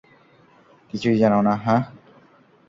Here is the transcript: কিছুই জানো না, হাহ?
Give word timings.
কিছুই 0.89 1.17
জানো 1.17 1.39
না, 1.41 1.53
হাহ? 1.55 1.81